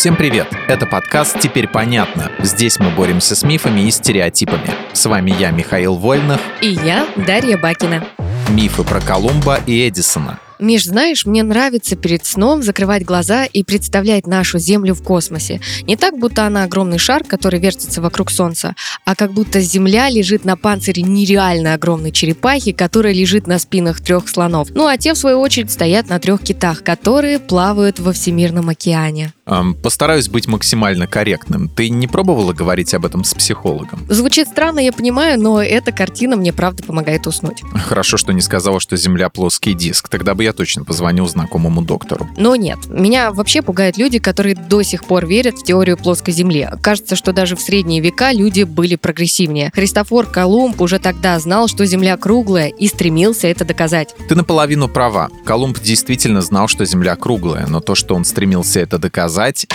Всем 0.00 0.16
привет! 0.16 0.48
Это 0.66 0.86
подкаст 0.86 1.38
«Теперь 1.40 1.68
понятно». 1.68 2.32
Здесь 2.38 2.78
мы 2.78 2.88
боремся 2.88 3.36
с 3.36 3.42
мифами 3.42 3.82
и 3.82 3.90
стереотипами. 3.90 4.70
С 4.94 5.04
вами 5.04 5.30
я, 5.38 5.50
Михаил 5.50 5.96
Вольных. 5.96 6.40
И 6.62 6.68
я, 6.68 7.06
Дарья 7.16 7.58
Бакина. 7.58 8.02
Мифы 8.48 8.82
про 8.82 9.02
Колумба 9.02 9.58
и 9.66 9.86
Эдисона– 9.86 10.40
Миш, 10.60 10.84
знаешь, 10.84 11.24
мне 11.24 11.42
нравится 11.42 11.96
перед 11.96 12.26
сном 12.26 12.62
закрывать 12.62 13.04
глаза 13.04 13.46
и 13.46 13.62
представлять 13.64 14.26
нашу 14.26 14.58
Землю 14.58 14.94
в 14.94 15.02
космосе. 15.02 15.60
Не 15.82 15.96
так, 15.96 16.18
будто 16.18 16.46
она 16.46 16.64
огромный 16.64 16.98
шар, 16.98 17.24
который 17.24 17.60
вертится 17.60 18.02
вокруг 18.02 18.30
Солнца, 18.30 18.74
а 19.04 19.14
как 19.14 19.32
будто 19.32 19.60
Земля 19.60 20.10
лежит 20.10 20.44
на 20.44 20.56
панцире 20.56 21.02
нереально 21.02 21.74
огромной 21.74 22.12
черепахи, 22.12 22.72
которая 22.72 23.14
лежит 23.14 23.46
на 23.46 23.58
спинах 23.58 24.00
трех 24.00 24.28
слонов. 24.28 24.68
Ну 24.70 24.86
а 24.86 24.98
те, 24.98 25.14
в 25.14 25.18
свою 25.18 25.40
очередь, 25.40 25.70
стоят 25.70 26.08
на 26.08 26.18
трех 26.18 26.42
китах, 26.42 26.84
которые 26.84 27.38
плавают 27.38 27.98
во 27.98 28.12
Всемирном 28.12 28.68
океане. 28.68 29.32
Эм, 29.46 29.74
постараюсь 29.74 30.28
быть 30.28 30.46
максимально 30.46 31.06
корректным. 31.06 31.68
Ты 31.68 31.88
не 31.88 32.06
пробовала 32.06 32.52
говорить 32.52 32.94
об 32.94 33.06
этом 33.06 33.24
с 33.24 33.34
психологом? 33.34 34.06
Звучит 34.08 34.48
странно, 34.48 34.78
я 34.80 34.92
понимаю, 34.92 35.40
но 35.40 35.62
эта 35.62 35.90
картина 35.90 36.36
мне 36.36 36.52
правда 36.52 36.82
помогает 36.82 37.26
уснуть. 37.26 37.62
Хорошо, 37.86 38.16
что 38.16 38.32
не 38.32 38.42
сказала, 38.42 38.78
что 38.78 38.96
Земля 38.96 39.28
плоский 39.28 39.74
диск. 39.74 40.08
Тогда 40.08 40.34
бы 40.34 40.44
я 40.44 40.49
точно 40.52 40.84
позвонил 40.84 41.26
знакомому 41.28 41.82
доктору. 41.82 42.28
Но 42.36 42.56
нет. 42.56 42.78
Меня 42.88 43.32
вообще 43.32 43.62
пугают 43.62 43.96
люди, 43.96 44.18
которые 44.18 44.54
до 44.54 44.82
сих 44.82 45.04
пор 45.04 45.26
верят 45.26 45.58
в 45.58 45.64
теорию 45.64 45.96
плоской 45.96 46.32
Земли. 46.32 46.68
Кажется, 46.82 47.16
что 47.16 47.32
даже 47.32 47.56
в 47.56 47.60
средние 47.60 48.00
века 48.00 48.32
люди 48.32 48.62
были 48.62 48.96
прогрессивнее. 48.96 49.70
Христофор 49.74 50.26
Колумб 50.26 50.80
уже 50.80 50.98
тогда 50.98 51.38
знал, 51.38 51.68
что 51.68 51.86
Земля 51.86 52.16
круглая 52.16 52.68
и 52.68 52.86
стремился 52.86 53.48
это 53.48 53.64
доказать. 53.64 54.14
Ты 54.28 54.34
наполовину 54.34 54.88
права. 54.88 55.28
Колумб 55.44 55.80
действительно 55.80 56.42
знал, 56.42 56.68
что 56.68 56.84
Земля 56.84 57.16
круглая, 57.16 57.66
но 57.66 57.80
то, 57.80 57.94
что 57.94 58.14
он 58.14 58.24
стремился 58.24 58.80
это 58.80 58.98
доказать, 58.98 59.66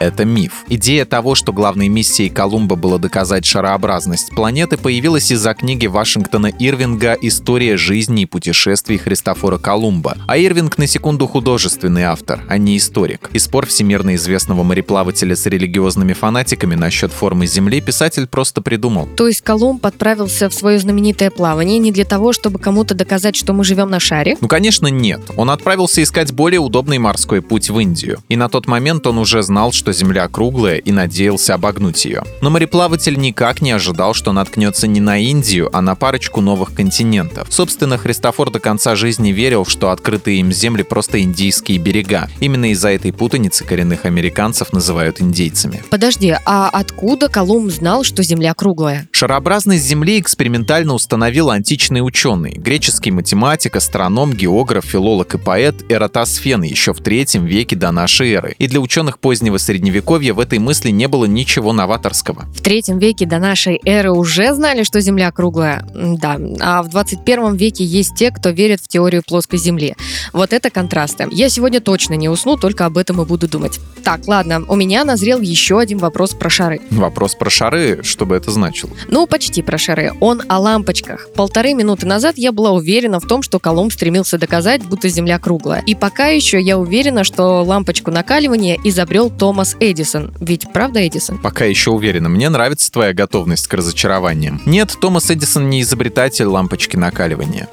это 0.00 0.24
миф. 0.24 0.64
Идея 0.68 1.04
того, 1.04 1.34
что 1.34 1.52
главной 1.52 1.88
миссией 1.88 2.30
Колумба 2.30 2.74
было 2.74 2.98
доказать 2.98 3.44
шарообразность 3.44 4.30
планеты, 4.34 4.76
появилась 4.76 5.30
из-за 5.30 5.54
книги 5.54 5.86
Вашингтона 5.86 6.46
Ирвинга 6.46 7.16
«История 7.20 7.76
жизни 7.76 8.22
и 8.22 8.26
путешествий 8.26 8.98
Христофора 8.98 9.58
Колумба». 9.58 10.16
А 10.26 10.38
Ирвинг, 10.38 10.78
на 10.78 10.86
секунду, 10.86 11.26
художественный 11.26 12.04
автор, 12.04 12.40
а 12.48 12.56
не 12.56 12.78
историк. 12.78 13.30
И 13.32 13.38
спор 13.38 13.66
всемирно 13.66 14.14
известного 14.16 14.62
мореплавателя 14.62 15.36
с 15.36 15.46
религиозными 15.46 16.14
фанатиками 16.14 16.74
насчет 16.74 17.12
формы 17.12 17.46
Земли 17.46 17.80
писатель 17.80 18.26
просто 18.26 18.62
придумал. 18.62 19.06
То 19.16 19.28
есть 19.28 19.42
Колумб 19.42 19.84
отправился 19.84 20.48
в 20.48 20.54
свое 20.54 20.78
знаменитое 20.78 21.30
плавание 21.30 21.78
не 21.78 21.92
для 21.92 22.06
того, 22.06 22.32
чтобы 22.32 22.58
кому-то 22.58 22.94
доказать, 22.94 23.36
что 23.36 23.52
мы 23.52 23.64
живем 23.64 23.90
на 23.90 24.00
шаре? 24.00 24.36
Ну, 24.40 24.48
конечно, 24.48 24.86
нет. 24.86 25.20
Он 25.36 25.50
отправился 25.50 26.02
искать 26.02 26.32
более 26.32 26.60
удобный 26.60 26.98
морской 26.98 27.42
путь 27.42 27.68
в 27.68 27.78
Индию. 27.78 28.22
И 28.30 28.36
на 28.36 28.48
тот 28.48 28.66
момент 28.66 29.06
он 29.06 29.18
уже 29.18 29.42
знал, 29.42 29.72
что 29.72 29.89
что 29.90 29.92
Земля 29.92 30.28
круглая 30.28 30.76
и 30.76 30.92
надеялся 30.92 31.54
обогнуть 31.54 32.04
ее. 32.04 32.22
Но 32.40 32.50
мореплаватель 32.50 33.18
никак 33.18 33.60
не 33.60 33.72
ожидал, 33.72 34.14
что 34.14 34.30
наткнется 34.30 34.86
не 34.86 35.00
на 35.00 35.18
Индию, 35.18 35.68
а 35.72 35.80
на 35.80 35.96
парочку 35.96 36.40
новых 36.40 36.74
континентов. 36.74 37.48
Собственно, 37.50 37.98
Христофор 37.98 38.52
до 38.52 38.60
конца 38.60 38.94
жизни 38.94 39.32
верил, 39.32 39.66
что 39.66 39.90
открытые 39.90 40.38
им 40.38 40.52
земли 40.52 40.84
просто 40.84 41.20
индийские 41.20 41.78
берега. 41.78 42.28
Именно 42.38 42.70
из-за 42.70 42.90
этой 42.90 43.12
путаницы 43.12 43.64
коренных 43.64 44.04
американцев 44.04 44.72
называют 44.72 45.20
индейцами. 45.20 45.82
Подожди, 45.90 46.36
а 46.46 46.68
откуда 46.68 47.28
Колумб 47.28 47.72
знал, 47.72 48.04
что 48.04 48.22
Земля 48.22 48.54
круглая? 48.54 49.08
Шарообразность 49.10 49.84
Земли 49.84 50.20
экспериментально 50.20 50.94
установил 50.94 51.50
античный 51.50 52.00
ученый, 52.00 52.52
греческий 52.52 53.10
математик, 53.10 53.74
астроном, 53.74 54.34
географ, 54.34 54.84
филолог 54.84 55.34
и 55.34 55.38
поэт 55.38 55.84
Эратосфен 55.88 56.62
еще 56.62 56.92
в 56.92 57.00
третьем 57.00 57.44
веке 57.44 57.74
до 57.74 57.90
нашей 57.90 58.32
эры. 58.32 58.54
И 58.58 58.68
для 58.68 58.80
ученых 58.80 59.18
позднего 59.18 59.58
средневековья 59.58 59.79
Средневековья 59.80 60.34
в 60.34 60.40
этой 60.40 60.58
мысли 60.58 60.90
не 60.90 61.08
было 61.08 61.24
ничего 61.24 61.72
новаторского. 61.72 62.44
В 62.54 62.60
третьем 62.60 62.98
веке 62.98 63.24
до 63.24 63.38
нашей 63.38 63.80
эры 63.86 64.12
уже 64.12 64.52
знали, 64.52 64.82
что 64.82 65.00
Земля 65.00 65.32
круглая? 65.32 65.86
Да. 65.94 66.38
А 66.60 66.82
в 66.82 66.90
21 66.90 67.54
веке 67.54 67.82
есть 67.82 68.14
те, 68.14 68.30
кто 68.30 68.50
верит 68.50 68.82
в 68.82 68.88
теорию 68.88 69.22
плоской 69.26 69.58
Земли. 69.58 69.94
Вот 70.34 70.52
это 70.52 70.68
контрасты. 70.68 71.28
Я 71.30 71.48
сегодня 71.48 71.80
точно 71.80 72.12
не 72.12 72.28
усну, 72.28 72.58
только 72.58 72.84
об 72.84 72.98
этом 72.98 73.22
и 73.22 73.24
буду 73.24 73.48
думать. 73.48 73.80
Так, 74.04 74.28
ладно, 74.28 74.62
у 74.68 74.76
меня 74.76 75.02
назрел 75.04 75.40
еще 75.40 75.80
один 75.80 75.96
вопрос 75.96 76.34
про 76.34 76.50
шары. 76.50 76.82
Вопрос 76.90 77.34
про 77.34 77.48
шары, 77.48 78.00
что 78.02 78.26
бы 78.26 78.36
это 78.36 78.50
значило? 78.50 78.90
Ну, 79.08 79.26
почти 79.26 79.62
про 79.62 79.78
шары. 79.78 80.12
Он 80.20 80.42
о 80.46 80.58
лампочках. 80.58 81.28
Полторы 81.34 81.72
минуты 81.72 82.06
назад 82.06 82.36
я 82.36 82.52
была 82.52 82.72
уверена 82.72 83.18
в 83.18 83.26
том, 83.26 83.42
что 83.42 83.58
Колумб 83.58 83.94
стремился 83.94 84.36
доказать, 84.36 84.84
будто 84.84 85.08
Земля 85.08 85.38
круглая. 85.38 85.82
И 85.86 85.94
пока 85.94 86.26
еще 86.26 86.60
я 86.60 86.76
уверена, 86.76 87.24
что 87.24 87.62
лампочку 87.64 88.10
накаливания 88.10 88.76
изобрел 88.84 89.30
Томас 89.30 89.69
Томас 89.70 89.76
Эдисон. 89.80 90.32
Ведь 90.40 90.72
правда, 90.72 91.06
Эдисон? 91.06 91.38
Пока 91.38 91.64
еще 91.64 91.90
уверена. 91.90 92.28
Мне 92.28 92.48
нравится 92.48 92.90
твоя 92.90 93.12
готовность 93.12 93.68
к 93.68 93.74
разочарованиям. 93.74 94.60
Нет, 94.66 94.96
Томас 95.00 95.30
Эдисон 95.30 95.68
не 95.68 95.82
изобретатель 95.82 96.46
лампочки 96.46 96.96
накаливания 96.96 97.68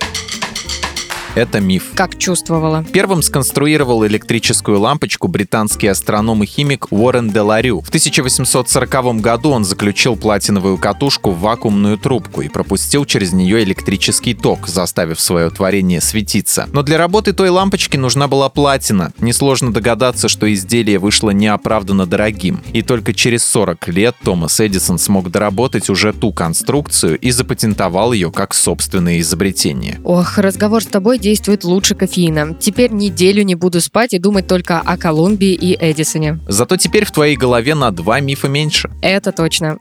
это 1.37 1.59
миф. 1.59 1.91
Как 1.93 2.17
чувствовала. 2.17 2.83
Первым 2.91 3.21
сконструировал 3.21 4.05
электрическую 4.07 4.79
лампочку 4.79 5.27
британский 5.27 5.87
астроном 5.87 6.41
и 6.43 6.47
химик 6.47 6.87
Уоррен 6.89 7.29
Деларю. 7.29 7.81
В 7.81 7.89
1840 7.89 9.21
году 9.21 9.51
он 9.51 9.63
заключил 9.63 10.15
платиновую 10.15 10.77
катушку 10.79 11.31
в 11.31 11.39
вакуумную 11.39 11.99
трубку 11.99 12.41
и 12.41 12.49
пропустил 12.49 13.05
через 13.05 13.33
нее 13.33 13.63
электрический 13.63 14.33
ток, 14.33 14.67
заставив 14.67 15.19
свое 15.21 15.51
творение 15.51 16.01
светиться. 16.01 16.67
Но 16.73 16.81
для 16.81 16.97
работы 16.97 17.33
той 17.33 17.49
лампочки 17.49 17.97
нужна 17.97 18.27
была 18.27 18.49
платина. 18.49 19.13
Несложно 19.19 19.71
догадаться, 19.71 20.29
что 20.29 20.51
изделие 20.51 20.97
вышло 20.97 21.29
неоправданно 21.29 22.07
дорогим. 22.07 22.61
И 22.73 22.81
только 22.81 23.13
через 23.13 23.45
40 23.45 23.87
лет 23.89 24.15
Томас 24.23 24.59
Эдисон 24.59 24.97
смог 24.97 25.29
доработать 25.29 25.89
уже 25.89 26.13
ту 26.13 26.33
конструкцию 26.33 27.19
и 27.19 27.29
запатентовал 27.29 28.11
ее 28.13 28.31
как 28.31 28.55
собственное 28.55 29.19
изобретение. 29.19 29.99
Ох, 30.03 30.39
разговор 30.39 30.81
с 30.81 30.87
тобой 30.87 31.19
действует 31.27 31.65
лучше 31.65 31.93
кофеина. 31.93 32.55
Теперь 32.57 32.89
неделю 32.91 33.43
не 33.43 33.55
буду 33.55 33.81
спать 33.81 34.13
и 34.13 34.17
думать 34.17 34.47
только 34.47 34.79
о 34.79 34.95
Колумбии 34.95 35.51
и 35.51 35.77
Эдисоне. 35.77 36.39
Зато 36.47 36.77
теперь 36.77 37.03
в 37.03 37.11
твоей 37.11 37.35
голове 37.35 37.75
на 37.75 37.91
два 37.91 38.21
мифа 38.21 38.47
меньше. 38.47 38.89
Это 39.01 39.33
точно. 39.33 39.77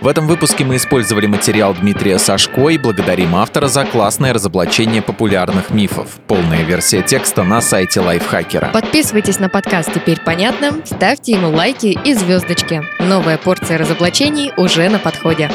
В 0.00 0.08
этом 0.08 0.26
выпуске 0.26 0.64
мы 0.64 0.76
использовали 0.76 1.26
материал 1.26 1.74
Дмитрия 1.74 2.18
Сашко 2.18 2.70
и 2.70 2.78
благодарим 2.78 3.36
автора 3.36 3.68
за 3.68 3.84
классное 3.84 4.32
разоблачение 4.32 5.02
популярных 5.02 5.68
мифов. 5.68 6.18
Полная 6.26 6.62
версия 6.62 7.02
текста 7.02 7.44
на 7.44 7.60
сайте 7.60 8.00
Лайфхакера. 8.00 8.70
Подписывайтесь 8.72 9.40
на 9.40 9.50
подкаст 9.50 9.92
«Теперь 9.92 10.18
понятно», 10.24 10.80
ставьте 10.86 11.32
ему 11.32 11.50
лайки 11.50 11.98
и 12.02 12.14
звездочки. 12.14 12.82
Новая 12.98 13.36
порция 13.36 13.76
разоблачений 13.76 14.52
уже 14.56 14.88
на 14.88 14.98
подходе. 14.98 15.50